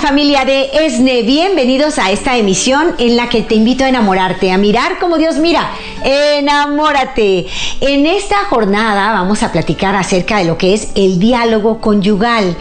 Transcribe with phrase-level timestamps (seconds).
[0.00, 1.22] Familia de ESNE?
[1.22, 5.36] Bienvenidos a esta emisión en la que te invito a enamorarte, a mirar como Dios
[5.36, 5.70] mira.
[6.02, 7.46] Enamórate.
[7.80, 12.56] En esta jornada vamos a platicar acerca de lo que es el diálogo conyugal.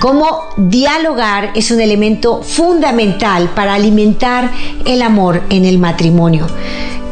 [0.00, 4.50] Cómo dialogar es un elemento fundamental para alimentar
[4.86, 6.46] el amor en el matrimonio.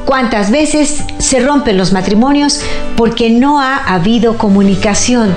[0.06, 2.60] ¿Cuántas veces se rompen los matrimonios
[2.96, 5.34] porque no ha habido comunicación?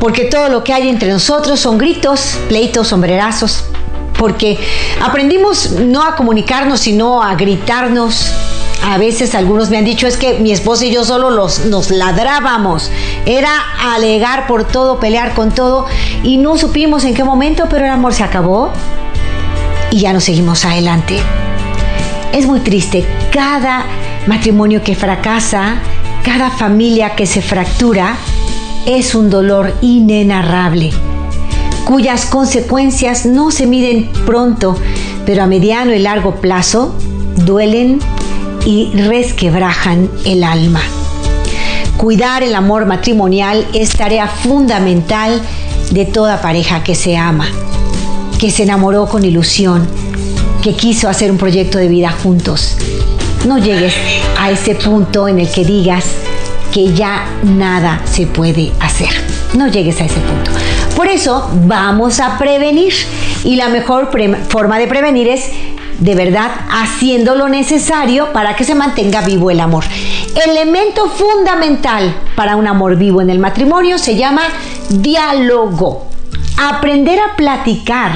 [0.00, 3.64] Porque todo lo que hay entre nosotros son gritos, pleitos, sombrerazos,
[4.18, 4.58] porque
[5.00, 8.32] aprendimos no a comunicarnos, sino a gritarnos.
[8.82, 11.90] A veces algunos me han dicho es que mi esposa y yo solo los, nos
[11.90, 12.90] ladrábamos.
[13.26, 13.50] Era
[13.94, 15.86] alegar por todo, pelear con todo
[16.22, 18.70] y no supimos en qué momento, pero el amor se acabó
[19.90, 21.20] y ya nos seguimos adelante.
[22.32, 23.04] Es muy triste.
[23.30, 23.84] Cada
[24.26, 25.76] matrimonio que fracasa,
[26.24, 28.16] cada familia que se fractura,
[28.86, 30.90] es un dolor inenarrable,
[31.84, 34.76] cuyas consecuencias no se miden pronto,
[35.26, 36.94] pero a mediano y largo plazo
[37.36, 38.00] duelen
[38.64, 40.80] y resquebrajan el alma.
[41.96, 45.40] Cuidar el amor matrimonial es tarea fundamental
[45.90, 47.46] de toda pareja que se ama,
[48.38, 49.86] que se enamoró con ilusión,
[50.62, 52.76] que quiso hacer un proyecto de vida juntos.
[53.46, 53.94] No llegues
[54.38, 56.04] a ese punto en el que digas,
[56.72, 59.10] que ya nada se puede hacer.
[59.54, 60.50] No llegues a ese punto.
[60.96, 62.92] Por eso vamos a prevenir
[63.44, 64.10] y la mejor
[64.48, 65.50] forma de prevenir es
[65.98, 69.84] de verdad haciendo lo necesario para que se mantenga vivo el amor.
[70.46, 74.42] Elemento fundamental para un amor vivo en el matrimonio se llama
[74.88, 76.06] diálogo.
[76.56, 78.12] Aprender a platicar,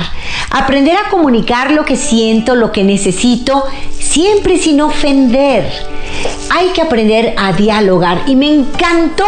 [0.50, 3.64] aprender a comunicar lo que siento, lo que necesito,
[4.14, 5.64] siempre sin ofender
[6.48, 8.22] hay que aprender a dialogar.
[8.28, 9.24] Y me encantó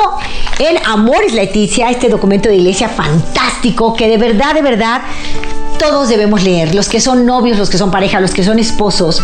[0.60, 5.02] el Amores Leticia, este documento de iglesia fantástico que de verdad, de verdad
[5.78, 9.22] todos debemos leer, los que son novios, los que son pareja, los que son esposos,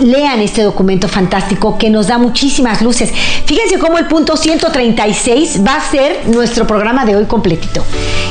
[0.00, 3.12] lean este documento fantástico que nos da muchísimas luces.
[3.46, 7.84] Fíjense cómo el punto 136 va a ser nuestro programa de hoy completito.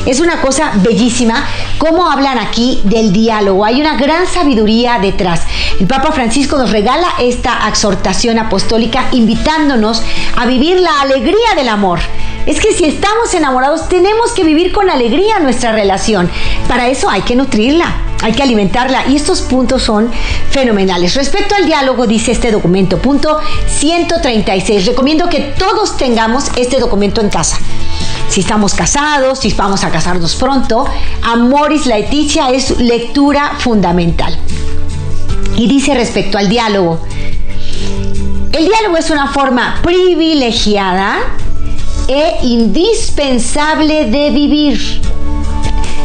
[0.06, 1.44] Es una cosa bellísima
[1.78, 3.64] cómo hablan aquí del diálogo.
[3.64, 5.42] Hay una gran sabiduría detrás.
[5.78, 10.02] El Papa Francisco nos regala esta exhortación apostólica invitándonos
[10.36, 12.00] a vivir la alegría del amor
[12.48, 16.30] es que si estamos enamorados tenemos que vivir con alegría nuestra relación.
[16.66, 20.10] Para eso hay que nutrirla, hay que alimentarla y estos puntos son
[20.50, 21.14] fenomenales.
[21.14, 24.86] Respecto al diálogo, dice este documento, punto 136.
[24.86, 27.58] Recomiendo que todos tengamos este documento en casa.
[28.30, 30.86] Si estamos casados, si vamos a casarnos pronto,
[31.24, 34.34] Amoris Laetitia es lectura fundamental.
[35.54, 36.98] Y dice respecto al diálogo,
[38.52, 41.18] el diálogo es una forma privilegiada
[42.08, 45.00] e indispensable de vivir.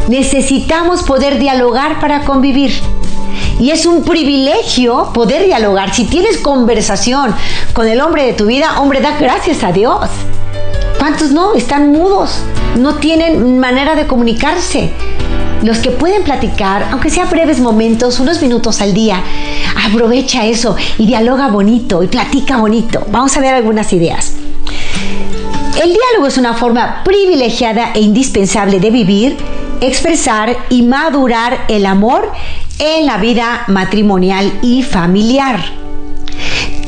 [0.10, 2.74] Necesitamos poder dialogar para convivir.
[3.60, 5.94] Y es un privilegio poder dialogar.
[5.94, 7.34] Si tienes conversación
[7.74, 10.10] con el hombre de tu vida, hombre, da gracias a Dios.
[11.00, 11.54] ¿Cuántos no?
[11.54, 12.40] Están mudos,
[12.78, 14.92] no tienen manera de comunicarse.
[15.62, 19.22] Los que pueden platicar, aunque sea breves momentos, unos minutos al día,
[19.86, 23.06] aprovecha eso y dialoga bonito y platica bonito.
[23.10, 24.34] Vamos a ver algunas ideas.
[25.82, 29.38] El diálogo es una forma privilegiada e indispensable de vivir,
[29.82, 32.32] expresar y madurar el amor
[32.78, 35.60] en la vida matrimonial y familiar.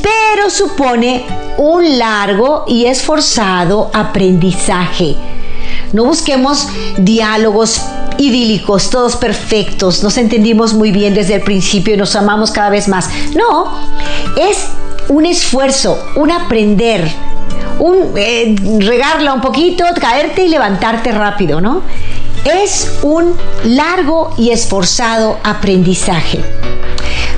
[0.02, 1.24] Pero supone
[1.58, 5.16] un largo y esforzado aprendizaje.
[5.92, 7.82] No busquemos diálogos
[8.18, 12.86] idílicos, todos perfectos, nos entendimos muy bien desde el principio y nos amamos cada vez
[12.86, 13.10] más.
[13.34, 13.72] No,
[14.36, 14.68] es
[15.08, 17.10] un esfuerzo, un aprender,
[17.78, 21.82] un eh, regarla un poquito, caerte y levantarte rápido, ¿no?
[22.44, 23.34] Es un
[23.64, 26.40] largo y esforzado aprendizaje.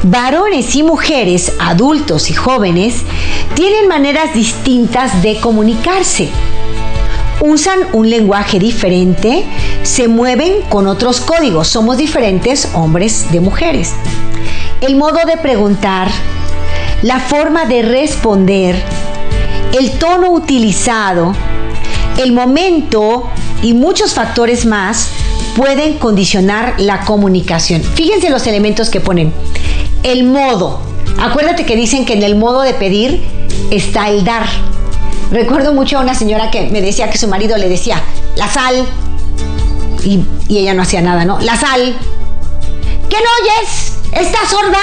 [0.02, 3.02] Varones y mujeres, adultos y jóvenes,
[3.54, 6.28] tienen maneras distintas de comunicarse.
[7.40, 9.44] Usan un lenguaje diferente,
[9.82, 11.68] se mueven con otros códigos.
[11.68, 13.94] Somos diferentes hombres de mujeres.
[14.80, 16.08] El modo de preguntar,
[17.02, 18.76] la forma de responder,
[19.72, 21.34] el tono utilizado,
[22.16, 23.28] el momento
[23.62, 25.10] y muchos factores más
[25.56, 27.82] pueden condicionar la comunicación.
[27.82, 29.32] Fíjense los elementos que ponen.
[30.02, 30.80] El modo.
[31.20, 33.22] Acuérdate que dicen que en el modo de pedir
[33.70, 34.46] está el dar.
[35.30, 38.02] Recuerdo mucho a una señora que me decía que su marido le decía,
[38.36, 38.86] la sal.
[40.04, 41.38] Y, ella no hacía nada, ¿no?
[41.40, 41.96] La sal.
[43.10, 43.94] ¿Qué no oyes?
[44.12, 44.78] ¿Estás sorda?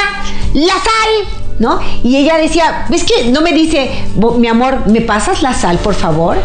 [0.54, 1.45] La sal.
[1.60, 1.80] ¿No?
[2.04, 3.90] Y ella decía, ¿ves que no me dice,
[4.38, 6.38] mi amor, ¿me pasas la sal, por favor?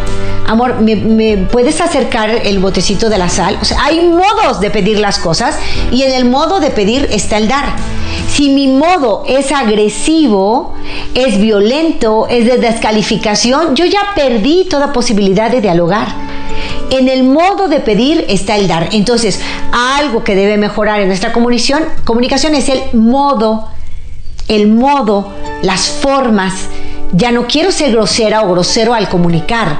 [0.47, 3.57] Amor, ¿me, puedes acercar el botecito de la sal?
[3.61, 5.57] O sea, hay modos de pedir las cosas
[5.91, 7.65] y en el modo de pedir está el dar.
[8.29, 10.73] Si mi modo es agresivo,
[11.13, 16.07] es violento, es de descalificación, yo ya perdí toda posibilidad de dialogar.
[16.89, 18.89] En el modo de pedir está el dar.
[18.91, 19.39] Entonces,
[19.71, 23.67] algo que debe mejorar en nuestra comunicación, comunicación es el modo
[24.51, 26.67] el modo, las formas.
[27.13, 29.77] Ya no quiero ser grosera o grosero al comunicar.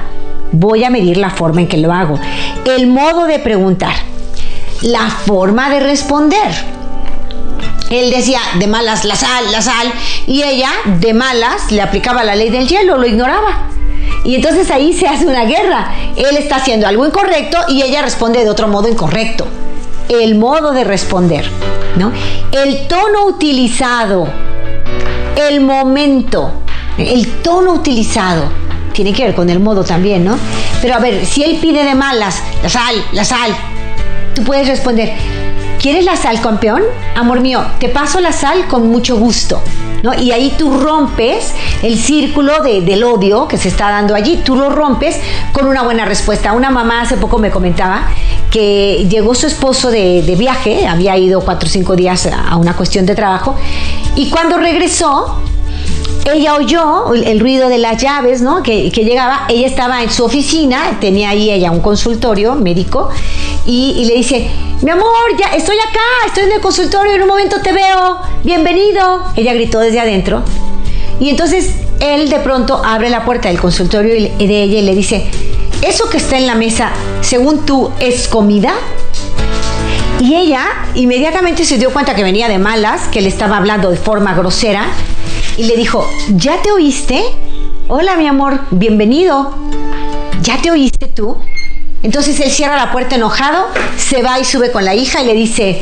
[0.50, 2.18] Voy a medir la forma en que lo hago.
[2.64, 3.94] El modo de preguntar.
[4.80, 6.50] La forma de responder.
[7.90, 9.92] Él decía de malas la sal, la sal,
[10.26, 10.70] y ella
[11.00, 13.68] de malas le aplicaba la ley del hielo, lo ignoraba.
[14.24, 15.92] Y entonces ahí se hace una guerra.
[16.16, 19.46] Él está haciendo algo incorrecto y ella responde de otro modo incorrecto.
[20.08, 21.44] El modo de responder,
[21.96, 22.10] ¿no?
[22.52, 24.51] El tono utilizado
[25.48, 26.52] el momento,
[26.98, 28.44] el tono utilizado.
[28.92, 30.38] Tiene que ver con el modo también, ¿no?
[30.80, 33.54] Pero a ver, si él pide de malas, la sal, la sal,
[34.34, 35.12] tú puedes responder,
[35.80, 36.82] ¿quieres la sal, campeón?
[37.14, 39.62] Amor mío, te paso la sal con mucho gusto.
[40.02, 40.12] ¿No?
[40.14, 41.52] Y ahí tú rompes
[41.82, 45.20] el círculo del odio que se está dando allí, tú lo rompes
[45.52, 46.52] con una buena respuesta.
[46.52, 48.08] Una mamá hace poco me comentaba
[48.50, 52.74] que llegó su esposo de, de viaje, había ido cuatro o cinco días a una
[52.74, 53.56] cuestión de trabajo,
[54.14, 55.38] y cuando regresó,
[56.30, 58.62] ella oyó el ruido de las llaves, ¿no?
[58.62, 63.08] Que, llegaba, ella estaba en su oficina, tenía ahí ella un consultorio médico,
[63.66, 64.48] y, le dice,
[64.82, 65.06] mi amor,
[65.38, 69.24] ya estoy acá, estoy en el consultorio, en un momento te veo, bienvenido.
[69.36, 70.42] Ella gritó desde adentro.
[71.20, 75.26] Y entonces él de pronto abre la puerta del consultorio de ella y le dice,
[75.82, 76.90] ¿eso que está en la mesa,
[77.20, 78.74] según tú, es comida?
[80.20, 80.64] Y ella
[80.94, 84.86] inmediatamente se dio cuenta que venía de malas, que le estaba hablando de forma grosera,
[85.56, 87.22] y le dijo, ¿ya te oíste?
[87.88, 89.54] Hola mi amor, bienvenido.
[90.42, 91.36] ¿Ya te oíste tú?
[92.02, 93.66] Entonces él cierra la puerta enojado,
[93.96, 95.80] se va y sube con la hija y le dice,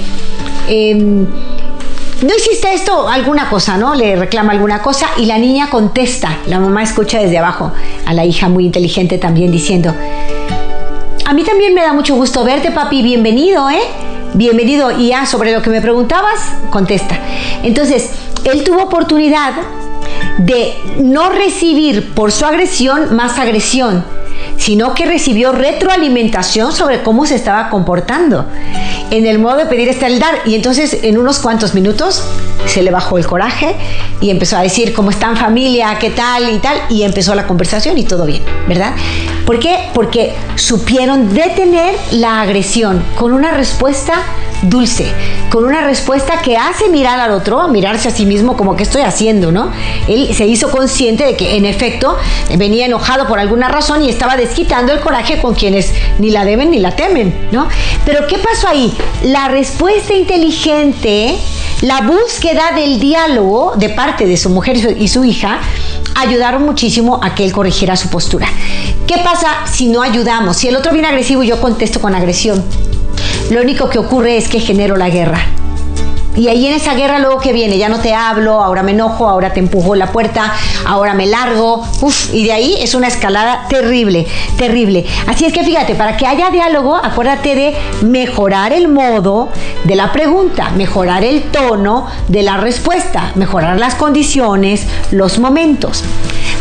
[0.68, 3.08] em, ¿no hiciste esto?
[3.08, 3.94] Alguna cosa, ¿no?
[3.94, 6.36] Le reclama alguna cosa y la niña contesta.
[6.46, 7.72] La mamá escucha desde abajo
[8.06, 9.94] a la hija muy inteligente también diciendo,
[11.24, 14.09] a mí también me da mucho gusto verte, papi, bienvenido, ¿eh?
[14.34, 16.40] Bienvenido y ya sobre lo que me preguntabas,
[16.70, 17.18] contesta.
[17.62, 18.10] Entonces,
[18.44, 19.52] él tuvo oportunidad
[20.38, 24.04] de no recibir por su agresión más agresión,
[24.56, 28.46] sino que recibió retroalimentación sobre cómo se estaba comportando.
[29.10, 30.34] En el modo de pedir está el dar.
[30.46, 32.24] Y entonces en unos cuantos minutos
[32.66, 33.74] se le bajó el coraje
[34.20, 36.78] y empezó a decir cómo están familia, qué tal y tal.
[36.88, 38.92] Y empezó la conversación y todo bien, ¿verdad?
[39.46, 39.88] ¿Por qué?
[39.94, 44.14] Porque supieron detener la agresión con una respuesta
[44.62, 45.06] dulce,
[45.48, 49.02] con una respuesta que hace mirar al otro, mirarse a sí mismo como que estoy
[49.02, 49.70] haciendo, ¿no?
[50.06, 52.16] Él se hizo consciente de que en efecto
[52.56, 56.70] venía enojado por alguna razón y estaba desquitando el coraje con quienes ni la deben
[56.70, 57.68] ni la temen, ¿no?
[58.04, 58.94] Pero ¿qué pasó ahí?
[59.22, 61.36] La respuesta inteligente,
[61.82, 65.60] la búsqueda del diálogo de parte de su mujer y su hija
[66.14, 68.48] ayudaron muchísimo a que él corrigiera su postura.
[69.06, 70.58] ¿Qué pasa si no ayudamos?
[70.58, 72.62] Si el otro viene agresivo y yo contesto con agresión,
[73.50, 75.40] lo único que ocurre es que genero la guerra.
[76.36, 79.28] Y ahí en esa guerra luego que viene, ya no te hablo, ahora me enojo,
[79.28, 80.52] ahora te empujo la puerta,
[80.86, 81.84] ahora me largo,
[82.32, 85.04] y de ahí es una escalada terrible, terrible.
[85.26, 89.48] Así es que fíjate, para que haya diálogo, acuérdate de mejorar el modo
[89.84, 96.04] de la pregunta, mejorar el tono de la respuesta, mejorar las condiciones, los momentos.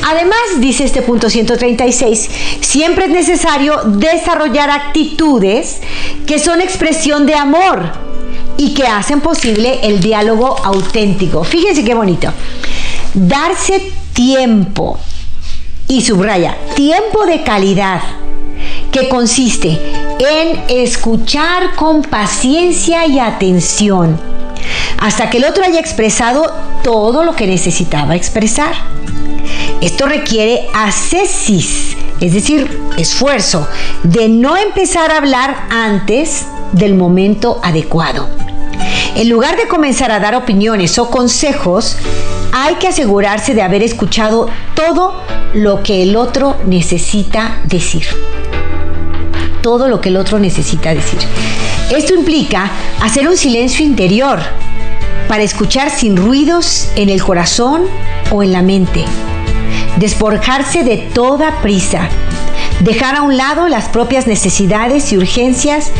[0.09, 2.29] Además, dice este punto 136,
[2.61, 5.79] siempre es necesario desarrollar actitudes
[6.25, 8.08] que son expresión de amor
[8.59, 11.45] y que hacen posible el diálogo auténtico.
[11.45, 12.29] Fíjense qué bonito.
[13.13, 14.99] Darse tiempo
[15.87, 18.01] y subraya, tiempo de calidad
[18.91, 19.79] que consiste
[20.19, 24.19] en escuchar con paciencia y atención
[24.99, 28.73] hasta que el otro haya expresado todo lo que necesitaba expresar.
[29.79, 33.65] Esto requiere ascesis, es decir, esfuerzo,
[34.03, 38.38] de no empezar a hablar antes del momento adecuado.
[39.19, 41.97] En lugar de comenzar a dar opiniones o consejos,
[42.53, 45.21] hay que asegurarse de haber escuchado todo
[45.53, 48.05] lo que el otro necesita decir.
[49.61, 51.19] todo lo que el otro necesita decir.
[51.91, 52.71] Esto implica
[53.01, 54.39] hacer un silencio interior
[55.27, 57.83] para escuchar sin ruidos en el corazón
[58.31, 59.03] o en la mente.
[59.97, 62.07] Despojarse de toda prisa.
[62.79, 65.91] Dejar a un lado las propias necesidades y urgencias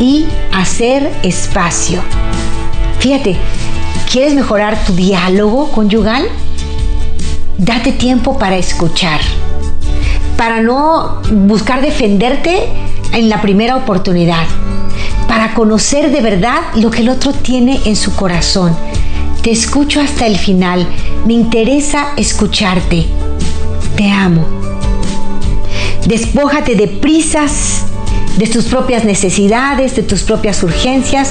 [0.00, 2.02] y hacer espacio.
[3.02, 3.34] Fíjate,
[4.12, 6.22] ¿quieres mejorar tu diálogo conyugal?
[7.58, 9.20] Date tiempo para escuchar,
[10.36, 12.68] para no buscar defenderte
[13.12, 14.44] en la primera oportunidad,
[15.26, 18.76] para conocer de verdad lo que el otro tiene en su corazón.
[19.42, 20.86] Te escucho hasta el final,
[21.26, 23.08] me interesa escucharte.
[23.96, 24.46] Te amo.
[26.06, 27.81] Despójate de prisas,
[28.36, 31.30] de tus propias necesidades, de tus propias urgencias.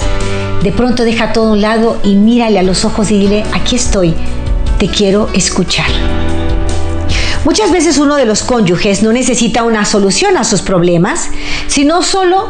[0.64, 3.76] De pronto deja todo a un lado y mírale a los ojos y dile, aquí
[3.76, 4.14] estoy,
[4.78, 5.90] te quiero escuchar.
[7.44, 11.30] Muchas veces uno de los cónyuges no necesita una solución a sus problemas,
[11.68, 12.48] sino solo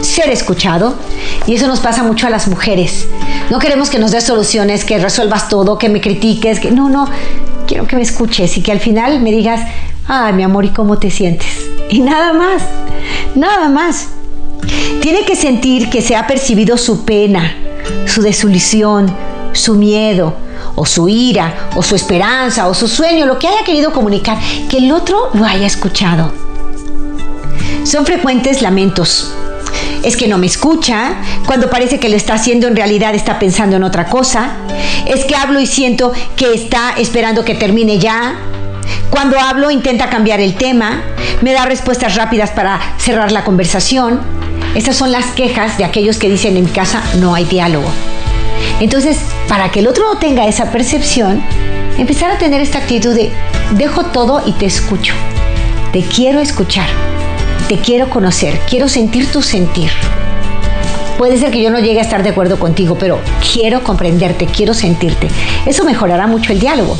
[0.00, 0.94] ser escuchado.
[1.46, 3.06] Y eso nos pasa mucho a las mujeres.
[3.50, 7.06] No queremos que nos des soluciones, que resuelvas todo, que me critiques, que no, no,
[7.66, 9.60] quiero que me escuches y que al final me digas,
[10.08, 11.66] ay mi amor, ¿y cómo te sientes?
[11.90, 12.62] Y nada más,
[13.34, 14.08] nada más.
[15.00, 17.54] Tiene que sentir que se ha percibido su pena,
[18.06, 19.14] su desilusión,
[19.52, 20.34] su miedo,
[20.74, 24.78] o su ira, o su esperanza, o su sueño, lo que haya querido comunicar, que
[24.78, 26.32] el otro lo haya escuchado.
[27.84, 29.32] Son frecuentes lamentos.
[30.02, 31.14] Es que no me escucha,
[31.46, 34.52] cuando parece que lo está haciendo en realidad está pensando en otra cosa.
[35.06, 38.34] Es que hablo y siento que está esperando que termine ya.
[39.10, 41.02] Cuando hablo intenta cambiar el tema,
[41.42, 44.20] me da respuestas rápidas para cerrar la conversación.
[44.74, 47.88] Esas son las quejas de aquellos que dicen en mi casa no hay diálogo.
[48.80, 49.18] Entonces,
[49.48, 51.42] para que el otro no tenga esa percepción,
[51.98, 53.30] empezar a tener esta actitud de
[53.72, 55.14] dejo todo y te escucho.
[55.92, 56.88] Te quiero escuchar.
[57.68, 58.58] Te quiero conocer.
[58.68, 59.90] Quiero sentir tu sentir.
[61.18, 63.18] Puede ser que yo no llegue a estar de acuerdo contigo, pero
[63.52, 65.28] quiero comprenderte, quiero sentirte.
[65.66, 66.96] Eso mejorará mucho el diálogo.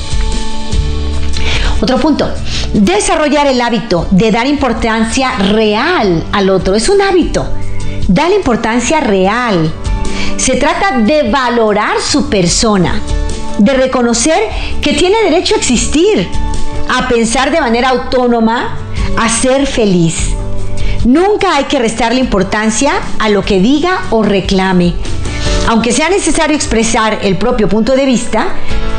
[1.80, 2.30] Otro punto,
[2.74, 6.74] desarrollar el hábito de dar importancia real al otro.
[6.74, 7.46] Es un hábito.
[8.06, 9.72] Dale importancia real.
[10.36, 13.00] Se trata de valorar su persona,
[13.58, 14.38] de reconocer
[14.82, 16.28] que tiene derecho a existir,
[16.88, 18.76] a pensar de manera autónoma,
[19.18, 20.30] a ser feliz.
[21.04, 24.94] Nunca hay que restarle importancia a lo que diga o reclame.
[25.68, 28.48] Aunque sea necesario expresar el propio punto de vista,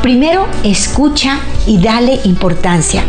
[0.00, 3.04] primero escucha y dale importancia.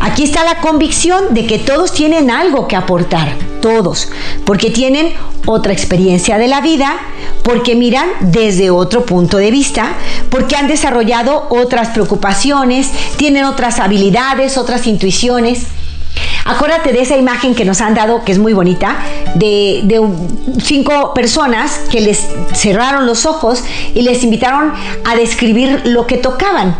[0.00, 4.08] Aquí está la convicción de que todos tienen algo que aportar, todos,
[4.46, 5.12] porque tienen
[5.44, 6.96] otra experiencia de la vida,
[7.42, 9.92] porque miran desde otro punto de vista,
[10.30, 15.66] porque han desarrollado otras preocupaciones, tienen otras habilidades, otras intuiciones.
[16.46, 18.96] Acuérdate de esa imagen que nos han dado, que es muy bonita,
[19.34, 20.02] de,
[20.62, 23.62] cinco personas que les cerraron los ojos
[23.94, 24.72] y les invitaron
[25.04, 26.74] a describir lo que tocaban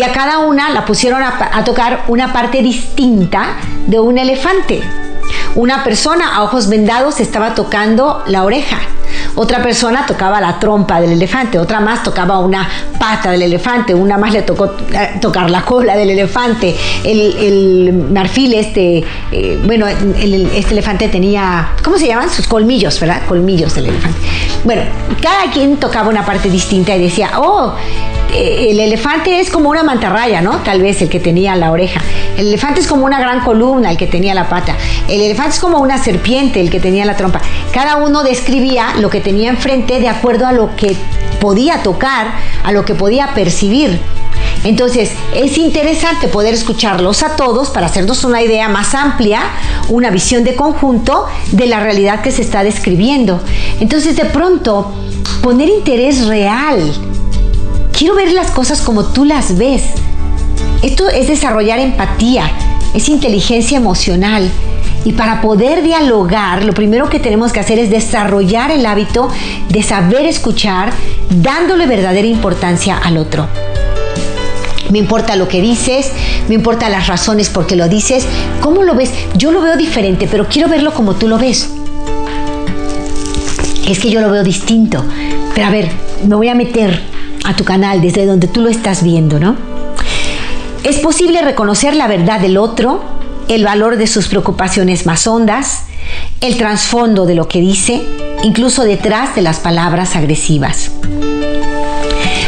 [0.00, 4.80] y a cada una la pusieron a, tocar una parte distinta de un elefante.
[5.56, 8.78] Una persona a ojos vendados estaba tocando la oreja.
[9.36, 12.68] Otra persona tocaba la trompa del elefante, otra más tocaba una
[12.98, 16.74] pata del elefante, una más le tocó eh, tocar la cola del elefante.
[17.04, 22.30] El, marfil, este, eh, bueno, este elefante tenía, ¿cómo se llaman?
[22.30, 23.22] Sus colmillos, ¿verdad?
[23.26, 24.18] Colmillos del elefante.
[24.64, 24.82] Bueno,
[25.22, 27.74] cada quien tocaba una parte distinta y decía, oh,
[28.32, 30.58] eh, el elefante es como una mantarraya, ¿no?
[30.58, 32.00] Tal vez el que tenía la oreja.
[32.36, 34.76] El elefante es como una gran columna, el que tenía la pata.
[35.08, 37.40] El elefante es como una serpiente, el que tenía la trompa.
[37.72, 40.96] Cada uno describía lo que tenía enfrente de acuerdo a lo que
[41.40, 42.32] podía tocar,
[42.64, 44.00] a lo que podía percibir.
[44.64, 49.42] Entonces, es interesante poder escucharlos a todos para hacernos una idea más amplia,
[49.88, 53.40] una visión de conjunto de la realidad que se está describiendo.
[53.80, 54.92] Entonces, de pronto,
[55.42, 56.92] poner interés real
[58.00, 59.82] Quiero ver las cosas como tú las ves.
[60.82, 62.50] Esto es desarrollar empatía,
[62.94, 64.50] es inteligencia emocional.
[65.04, 69.28] Y para poder dialogar, lo primero que tenemos que hacer es desarrollar el hábito
[69.68, 70.92] de saber escuchar,
[71.30, 73.48] dándole verdadera importancia al otro.
[74.90, 76.10] Me importa lo que dices,
[76.48, 78.26] me importa las razones por qué lo dices,
[78.60, 79.12] cómo lo ves.
[79.36, 81.70] Yo lo veo diferente, pero quiero verlo como tú lo ves.
[83.86, 85.02] Es que yo lo veo distinto.
[85.54, 85.90] Pero a ver,
[86.26, 87.00] me voy a meter
[87.44, 89.56] a tu canal desde donde tú lo estás viendo, ¿no?
[90.82, 93.19] Es posible reconocer la verdad del otro,
[93.50, 95.82] el valor de sus preocupaciones más hondas,
[96.40, 98.00] el trasfondo de lo que dice,
[98.44, 100.92] incluso detrás de las palabras agresivas.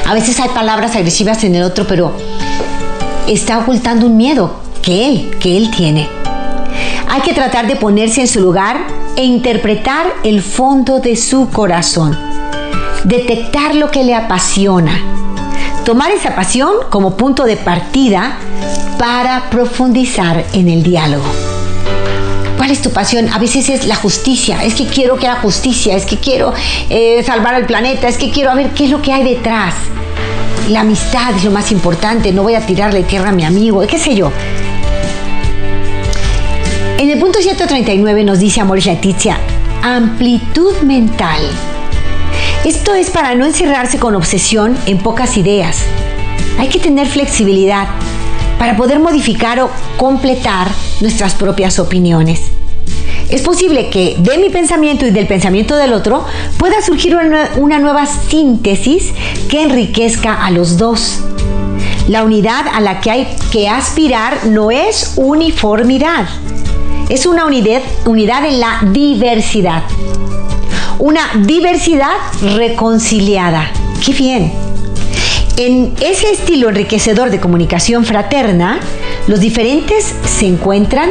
[0.06, 2.12] A veces hay palabras agresivas en el otro, pero
[3.26, 6.08] está ocultando un miedo que él, que él tiene.
[7.08, 12.16] Hay que tratar de ponerse en su lugar e interpretar el fondo de su corazón.
[13.02, 15.00] Detectar lo que le apasiona.
[15.84, 18.38] Tomar esa pasión como punto de partida
[19.02, 21.24] para profundizar en el diálogo.
[22.56, 23.28] ¿Cuál es tu pasión?
[23.30, 26.52] A veces es la justicia, es que quiero que haya justicia, es que quiero
[26.88, 29.74] eh, salvar al planeta, es que quiero ver qué es lo que hay detrás.
[30.68, 33.98] La amistad es lo más importante, no voy a tirarle tierra a mi amigo, qué
[33.98, 34.30] sé yo.
[36.96, 39.36] En el punto 139 nos dice Amor Leticia,
[39.82, 41.40] amplitud mental.
[42.64, 45.78] Esto es para no encerrarse con obsesión en pocas ideas.
[46.60, 47.88] Hay que tener flexibilidad
[48.62, 50.68] para poder modificar o completar
[51.00, 52.42] nuestras propias opiniones.
[53.28, 56.24] Es posible que de mi pensamiento y del pensamiento del otro
[56.58, 59.12] pueda surgir una, nueva síntesis
[59.48, 61.24] que enriquezca a los dos.
[62.06, 66.28] La unidad a la que hay que aspirar no es uniformidad,
[67.08, 69.82] es una unidad, unidad en la diversidad.
[71.00, 73.72] Una diversidad reconciliada.
[74.06, 74.61] ¡Qué bien!
[75.56, 78.80] En ese estilo enriquecedor de comunicación fraterna,
[79.26, 81.10] los diferentes se encuentran,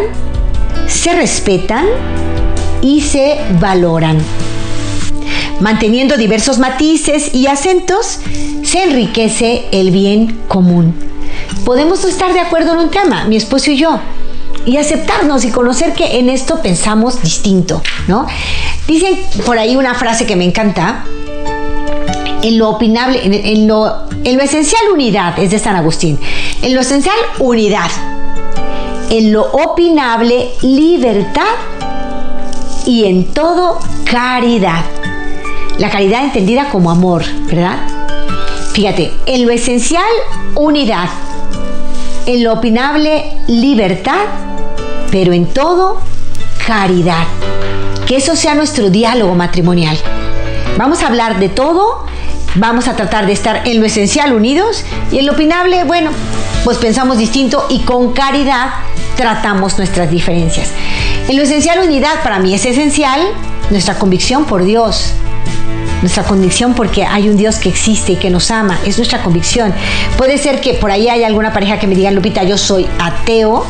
[0.88, 1.86] se respetan
[2.82, 4.18] y se valoran.
[5.60, 8.20] Manteniendo diversos matices y acentos,
[8.64, 10.96] se enriquece el bien común.
[11.64, 14.00] Podemos estar de acuerdo en un tema, mi esposo y yo,
[14.66, 18.26] y aceptarnos y conocer que en esto pensamos distinto, ¿no?
[18.88, 21.06] Dicen por ahí una frase que me encanta,
[22.42, 26.20] en lo opinable, en, lo, en lo esencial unidad, es de San Agustín,
[26.62, 27.90] en lo esencial unidad,
[29.10, 31.56] en lo opinable libertad
[32.86, 34.84] y en todo caridad.
[35.78, 37.80] La caridad entendida como amor, ¿verdad?
[38.74, 40.04] Fíjate, en lo esencial
[40.56, 41.10] unidad,
[42.26, 44.22] en lo opinable libertad
[45.12, 46.00] pero en todo
[46.66, 47.28] caridad.
[48.08, 49.98] Que eso sea nuestro diálogo matrimonial.
[50.78, 52.06] Vamos a hablar de todo,
[52.56, 56.12] vamos a tratar de estar en lo esencial unidos y en lo opinable, bueno,
[56.64, 58.70] pues pensamos distinto y con caridad
[59.16, 60.70] tratamos nuestras diferencias.
[61.28, 63.20] En lo esencial unidad para mí es esencial
[63.70, 65.14] nuestra convicción por Dios,
[66.02, 69.74] nuestra convicción porque hay un Dios que existe y que nos ama, es nuestra convicción.
[70.18, 73.66] Puede ser que por ahí haya alguna pareja que me diga, Lupita, yo soy ateo,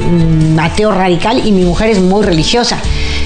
[0.00, 2.78] Mm, ateo radical y mi mujer es muy religiosa.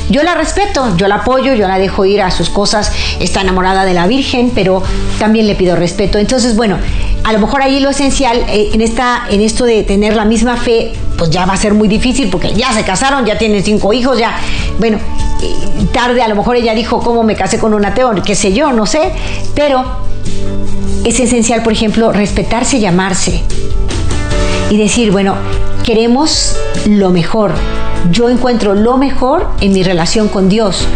[0.09, 3.85] Yo la respeto, yo la apoyo, yo la dejo ir a sus cosas, está enamorada
[3.85, 4.83] de la Virgen, pero
[5.19, 6.19] también le pido respeto.
[6.19, 6.79] Entonces, bueno,
[7.25, 10.57] a lo mejor ahí lo esencial eh, en, esta, en esto de tener la misma
[10.57, 13.93] fe, pues ya va a ser muy difícil porque ya se casaron, ya tienen cinco
[13.93, 14.39] hijos, ya,
[14.79, 14.99] bueno,
[15.43, 18.53] eh, tarde a lo mejor ella dijo cómo me casé con un ateo, qué sé
[18.55, 19.13] yo, no sé,
[19.55, 19.85] pero
[21.05, 23.43] es esencial, por ejemplo, respetarse y amarse
[24.71, 25.35] y decir, bueno,
[25.85, 27.53] queremos lo mejor.
[28.11, 30.87] Yo encuentro lo mejor en mi relación con Dios.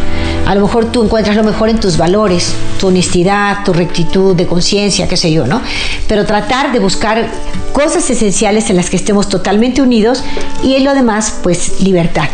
[0.47, 4.47] A lo mejor tú encuentras lo mejor en tus valores, tu honestidad, tu rectitud de
[4.47, 5.61] conciencia, qué sé yo, ¿no?
[6.09, 7.29] Pero tratar de buscar
[7.73, 10.25] cosas esenciales en las que estemos totalmente unidos
[10.63, 12.29] y en lo demás, pues libertad.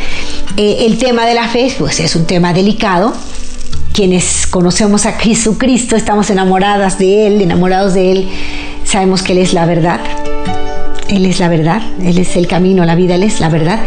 [0.57, 3.12] Eh, el tema de la fe, pues es un tema delicado.
[3.92, 8.28] Quienes conocemos a Jesucristo, estamos enamoradas de Él, enamorados de Él,
[8.85, 10.00] sabemos que Él es la verdad
[11.09, 13.81] él es la verdad, Él es el camino, la vida, Él es la verdad.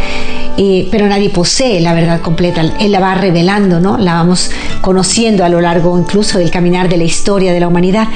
[0.92, 3.98] Pero nadie posee la verdad completa, Él la va revelando, ¿no?
[3.98, 8.08] La vamos conociendo a lo largo incluso del caminar de la historia de la humanidad.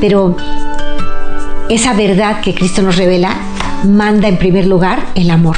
[0.00, 0.36] Pero
[1.68, 3.36] esa verdad que Cristo nos revela
[3.84, 5.56] manda en primer lugar el amor.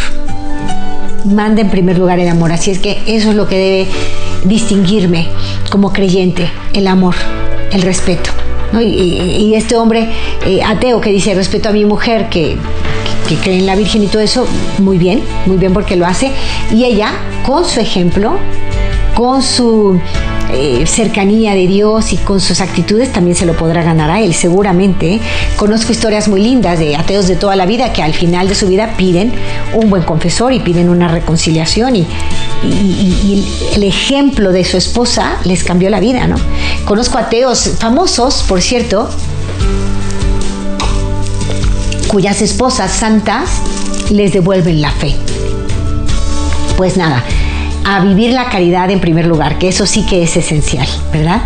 [1.24, 2.52] Manda en primer lugar el amor.
[2.52, 3.86] Así es que eso es lo que debe
[4.44, 5.28] distinguirme
[5.70, 7.14] como creyente, el amor,
[7.72, 8.30] el respeto.
[8.80, 10.08] Y, este hombre
[10.44, 12.56] eh, ateo que dice respeto a mi mujer, que
[13.26, 14.46] que cree en la Virgen y todo eso,
[14.78, 16.30] muy bien, muy bien porque lo hace.
[16.72, 17.12] Y ella,
[17.44, 18.38] con su ejemplo,
[19.14, 19.98] con su
[20.52, 24.32] eh, cercanía de Dios y con sus actitudes también se lo podrá ganar a él,
[24.34, 25.20] seguramente.
[25.56, 28.68] Conozco historias muy lindas de ateos de toda la vida que al final de su
[28.68, 29.32] vida piden
[29.74, 32.06] un buen confesor y piden una reconciliación y,
[33.74, 36.36] el ejemplo de su esposa les cambió la vida, ¿no?
[36.84, 39.08] Conozco ateos famosos, por cierto,
[42.16, 43.60] cuyas esposas santas
[44.08, 45.14] les devuelven la fe.
[46.78, 47.22] Pues nada,
[47.84, 51.42] a vivir la caridad en primer lugar, que eso sí que es esencial, ¿verdad?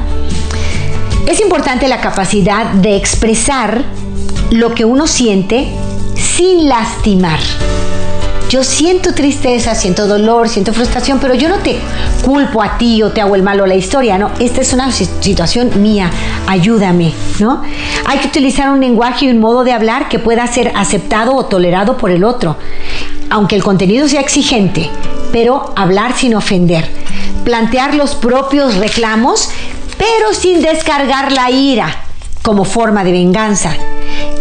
[1.26, 3.82] Es importante la capacidad de expresar
[4.52, 5.66] lo que uno siente
[6.14, 7.40] sin lastimar.
[8.50, 11.78] Yo siento tristeza, siento dolor, siento frustración, pero yo no te
[12.24, 14.32] culpo a ti o te hago el malo a la historia, ¿no?
[14.40, 16.10] Esta es una situación mía,
[16.48, 17.62] ayúdame, ¿no?
[18.06, 21.46] Hay que utilizar un lenguaje y un modo de hablar que pueda ser aceptado o
[21.46, 22.56] tolerado por el otro.
[23.30, 24.90] Aunque el contenido sea exigente,
[25.30, 26.90] pero hablar sin ofender,
[27.44, 29.48] plantear los propios reclamos,
[29.96, 32.02] pero sin descargar la ira
[32.42, 33.76] como forma de venganza.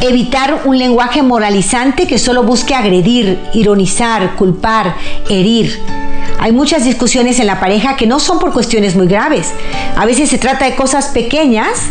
[0.01, 4.95] Evitar un lenguaje moralizante que solo busque agredir, ironizar, culpar,
[5.29, 5.77] herir.
[6.39, 9.51] Hay muchas discusiones en la pareja que no son por cuestiones muy graves.
[9.97, 11.81] A veces se trata de cosas pequeñas,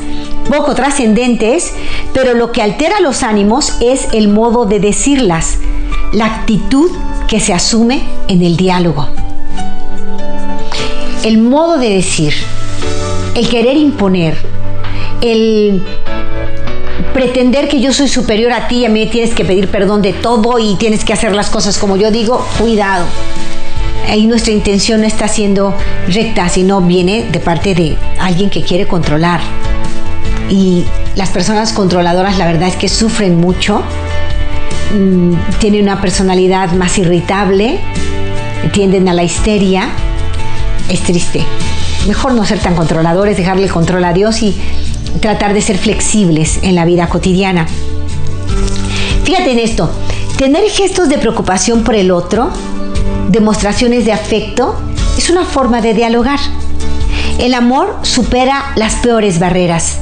[0.48, 1.74] poco trascendentes,
[2.14, 5.58] pero lo que altera los ánimos es el modo de decirlas,
[6.12, 6.90] la actitud
[7.26, 9.06] que se asume en el diálogo.
[11.24, 12.32] El modo de decir,
[13.34, 14.38] el querer imponer,
[15.20, 15.84] el
[17.18, 20.56] pretender que yo soy superior a ti, a mí tienes que pedir perdón de todo
[20.60, 23.06] y tienes que hacer las cosas como yo digo, cuidado.
[24.08, 25.74] Ahí nuestra intención no está siendo
[26.06, 29.40] recta, sino viene de parte de alguien que quiere controlar.
[30.48, 30.84] Y
[31.16, 33.82] las personas controladoras la verdad es que sufren mucho,
[34.94, 37.80] mm, tienen una personalidad más irritable,
[38.70, 39.88] tienden a la histeria.
[40.88, 41.42] Es triste.
[42.06, 44.56] Mejor no ser tan controladores, dejarle el control a Dios y
[45.18, 47.66] tratar de ser flexibles en la vida cotidiana.
[49.24, 49.90] Fíjate en esto,
[50.36, 52.50] tener gestos de preocupación por el otro,
[53.28, 54.74] demostraciones de afecto,
[55.16, 56.38] es una forma de dialogar.
[57.38, 59.98] El amor supera las peores barreras.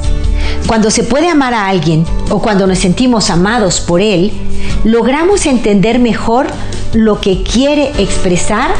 [0.65, 4.31] Cuando se puede amar a alguien o cuando nos sentimos amados por él,
[4.83, 6.47] logramos entender mejor
[6.93, 8.71] lo que quiere expresar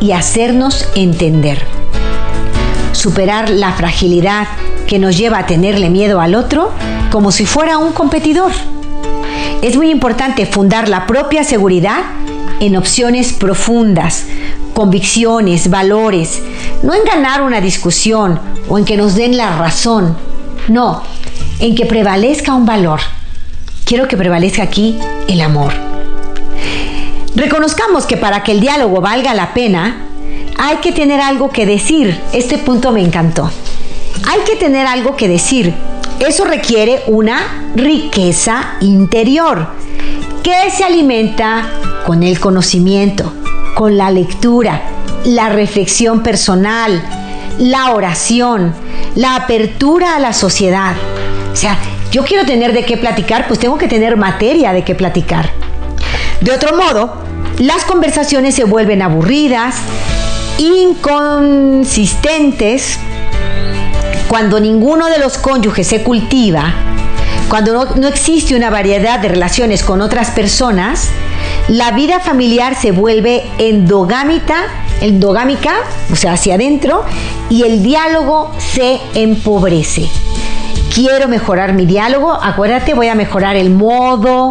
[0.00, 1.62] y hacernos entender.
[2.92, 4.46] Superar la fragilidad
[4.86, 6.70] que nos lleva a tenerle miedo al otro
[7.10, 8.52] como si fuera un competidor.
[9.60, 12.00] Es muy importante fundar la propia seguridad
[12.60, 14.24] en opciones profundas,
[14.74, 16.42] convicciones, valores,
[16.82, 20.16] no en ganar una discusión o en que nos den la razón,
[20.68, 21.02] no,
[21.60, 23.00] en que prevalezca un valor.
[23.84, 25.72] Quiero que prevalezca aquí el amor.
[27.34, 30.06] Reconozcamos que para que el diálogo valga la pena,
[30.58, 32.20] hay que tener algo que decir.
[32.32, 33.50] Este punto me encantó
[34.26, 35.74] hay que tener algo que decir.
[36.20, 39.66] Eso requiere una riqueza interior
[40.42, 41.68] que se alimenta
[42.06, 43.32] con el conocimiento,
[43.74, 44.82] con la lectura,
[45.24, 47.02] la reflexión personal,
[47.58, 48.74] la oración,
[49.14, 50.94] la apertura a la sociedad.
[51.52, 51.78] O sea,
[52.10, 55.50] yo quiero tener de qué platicar, pues tengo que tener materia de qué platicar.
[56.40, 57.14] De otro modo,
[57.58, 59.76] las conversaciones se vuelven aburridas,
[60.58, 62.98] inconsistentes,
[64.28, 66.74] cuando ninguno de los cónyuges se cultiva,
[67.48, 71.10] cuando no, existe una variedad de relaciones con otras personas,
[71.68, 74.56] la vida familiar se vuelve endogámica,
[75.02, 75.74] endogámica,
[76.10, 77.04] o sea, hacia adentro,
[77.50, 80.08] y el diálogo se empobrece.
[80.94, 84.50] Quiero mejorar mi diálogo, acuérdate, voy a mejorar el modo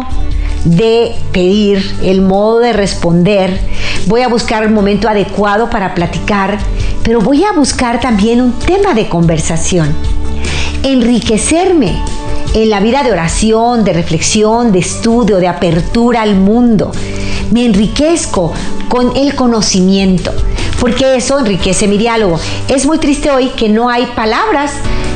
[0.64, 3.58] de pedir, el modo de responder,
[4.06, 6.58] voy a buscar el momento adecuado para platicar,
[7.04, 9.94] pero voy a buscar también un tema de conversación.
[10.82, 12.00] Enriquecerme
[12.54, 16.92] en la vida de oración, de reflexión, de estudio, de apertura al mundo.
[17.50, 18.52] Me enriquezco
[18.88, 20.32] con el conocimiento,
[20.82, 22.40] porque eso enriquece mi diálogo.
[22.66, 24.72] Es muy triste hoy que no hay palabras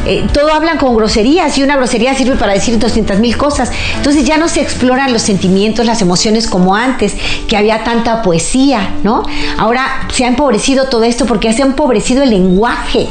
[0.07, 3.73] eh, todo hablan con groserías y una grosería sirve para decir 200 mil cosas.
[3.97, 7.15] Entonces ya no se exploran los sentimientos, las emociones como antes,
[7.49, 9.25] que había tanta poesía, ¿no?
[9.59, 13.09] Ahora se ha empobrecido todo esto porque se ha empobrecido el lenguaje.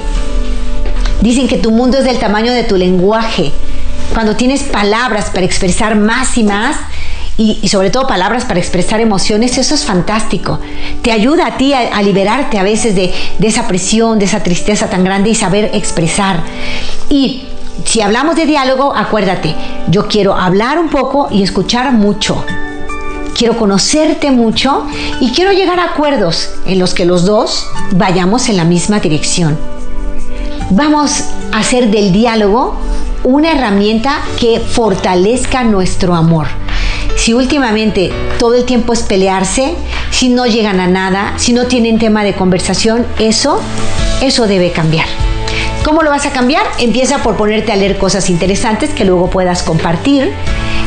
[1.20, 3.52] Dicen que tu mundo es del tamaño de tu lenguaje.
[4.14, 6.78] Cuando tienes palabras para expresar más y más,
[7.38, 10.60] y, sobre todo palabras para expresar emociones, eso es fantástico.
[11.02, 15.04] Te ayuda a ti a, liberarte a veces de, esa presión, de esa tristeza tan
[15.04, 16.42] grande y saber expresar.
[17.10, 17.44] Y
[17.84, 19.54] si hablamos de diálogo, acuérdate,
[19.90, 22.42] yo quiero hablar un poco y escuchar mucho.
[23.38, 24.86] Quiero conocerte mucho
[25.20, 29.58] y quiero llegar a acuerdos en los que los dos vayamos en la misma dirección.
[30.70, 32.76] Vamos a hacer del diálogo
[33.26, 36.48] una herramienta que fortalezca nuestro amor
[37.26, 39.74] si últimamente todo el tiempo es pelearse,
[40.12, 43.60] si no llegan a nada, si no tienen tema de conversación, eso,
[44.22, 45.08] eso debe cambiar.
[45.84, 46.62] ¿Cómo lo vas a cambiar?
[46.78, 50.34] Empieza por ponerte a leer cosas interesantes que luego puedas compartir.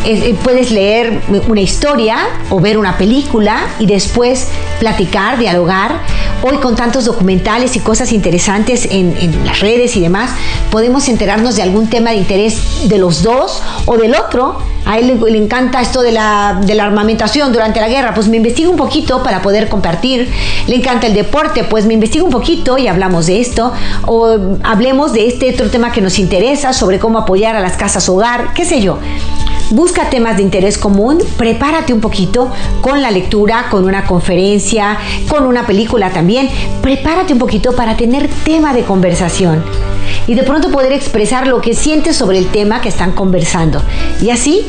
[0.04, 2.16] Eh, puedes leer una historia
[2.50, 4.46] o ver una película y después
[4.78, 6.00] platicar, dialogar.
[6.42, 10.30] Hoy con tantos documentales y cosas interesantes en, en, las redes y demás,
[10.70, 15.20] podemos enterarnos de algún tema de interés de los dos o del otro a él
[15.20, 18.78] le, encanta esto de la, de la, armamentación durante la guerra, pues me investigo un
[18.78, 20.30] poquito para poder compartir.
[20.66, 23.70] Le encanta el deporte, pues me investigo un poquito y hablamos de esto.
[24.06, 28.08] O hablemos de este otro tema que nos interesa, sobre cómo apoyar a las casas
[28.08, 28.98] hogar, qué sé yo.
[29.72, 34.96] busca temas de interés común, prepárate un poquito con la lectura, con una conferencia,
[35.28, 36.48] con una película también.
[36.80, 39.62] Prepárate un poquito para tener tema de conversación
[40.26, 43.82] y de pronto poder expresar lo que sientes sobre el tema que están conversando
[44.22, 44.66] y así